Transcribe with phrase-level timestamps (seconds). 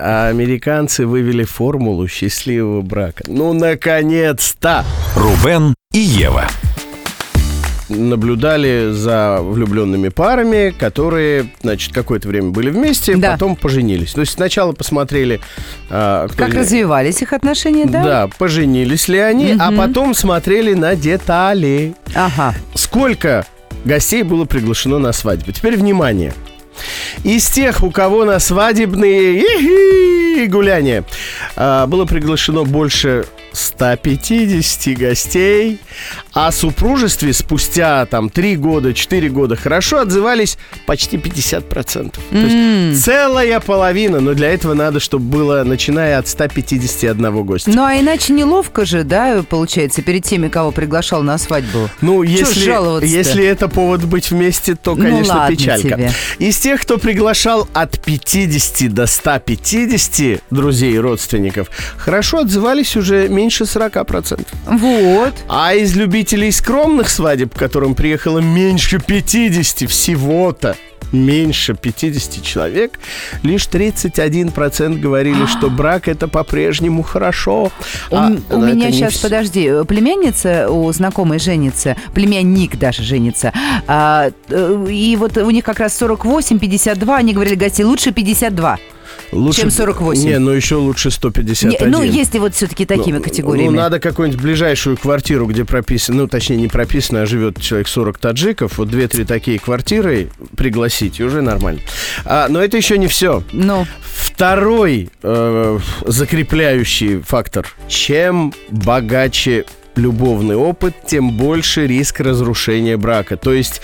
[0.00, 3.24] а американцы вывели формулу счастливого брака.
[3.26, 4.84] Ну, наконец-то!
[5.16, 6.44] Рубен и Ева.
[7.88, 13.32] Наблюдали за влюбленными парами, которые, значит, какое-то время были вместе, Да.
[13.32, 14.12] потом поженились.
[14.12, 15.40] То есть сначала посмотрели...
[15.90, 18.04] а, кто Как ли- развивались их отношения, да?
[18.04, 19.76] Да, поженились ли они, а Мгм.
[19.80, 21.94] потом смотрели на детали.
[22.14, 22.54] Ага.
[22.74, 23.44] Сколько
[23.84, 25.50] гостей было приглашено на свадьбу?
[25.50, 26.32] Теперь внимание.
[27.24, 29.44] Из тех, у кого на свадебные
[30.48, 31.04] гуляния.
[31.56, 35.78] А, было приглашено больше 150 гостей,
[36.32, 42.14] о супружестве спустя там 3 года, 4 года хорошо отзывались почти 50%.
[42.30, 47.70] То есть целая половина, но для этого надо, чтобы было начиная от 151 гостя.
[47.70, 51.90] Ну, а иначе неловко же, да, получается, перед теми, кого приглашал на свадьбу.
[52.00, 55.88] Ну, если, если это повод быть вместе, то, Ну, конечно, ладно печалька.
[55.88, 56.12] тебе.
[56.38, 63.64] Из тех, кто приглашал от 50 до 150 друзей и родственников, хорошо отзывались уже меньше
[63.64, 64.46] 40%.
[64.66, 65.34] Вот.
[65.48, 70.76] А из любителей скромных свадеб, к которым приехало меньше 50 всего-то,
[71.12, 72.98] меньше 50 человек,
[73.42, 77.72] лишь 31% говорили, что брак это по-прежнему хорошо.
[78.10, 79.22] У, А, у это меня сейчас, всё.
[79.22, 83.52] подожди, э, племянница у знакомой женится, племянник даже женится.
[83.86, 88.78] А, э, и вот у них как раз 48-52, они говорили, гостей, лучше 52.
[89.32, 90.22] Лучше, чем 48.
[90.22, 91.90] Не, ну еще лучше Не, 151.
[91.90, 93.68] ну, если вот все-таки такими Ну, категориями.
[93.68, 98.18] Ну, надо какую-нибудь ближайшую квартиру, где прописано, ну, точнее, не прописано, а живет человек 40
[98.18, 101.80] таджиков, вот две-три такие квартиры пригласить, и уже нормально.
[102.24, 103.42] А, но это еще не все.
[103.52, 107.66] Ну, Второй э, закрепляющий фактор.
[107.88, 109.64] Чем богаче
[109.96, 113.36] любовный опыт, тем больше риск разрушения брака.
[113.36, 113.82] То есть...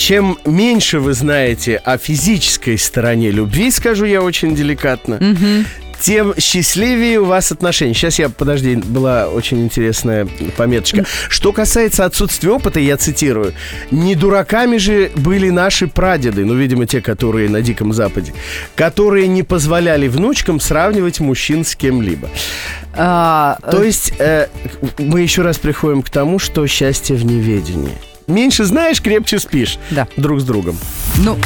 [0.00, 5.66] Чем меньше вы знаете о физической стороне любви, скажу я очень деликатно, мгм.
[6.00, 7.92] тем счастливее у вас отношения.
[7.92, 10.26] Сейчас я, подожди, была очень интересная
[10.56, 11.04] пометочка.
[11.28, 13.52] Что касается отсутствия опыта, я цитирую,
[13.90, 18.32] не дураками же были наши прадеды, ну, видимо, те, которые на Диком Западе,
[18.76, 22.30] которые не позволяли внучкам сравнивать мужчин с кем-либо.
[22.94, 24.48] А, То есть э,
[24.96, 27.92] мы еще раз приходим к тому, что счастье в неведении.
[28.30, 30.06] Меньше знаешь, крепче спишь Да.
[30.16, 30.78] друг с другом.
[31.16, 31.36] ну,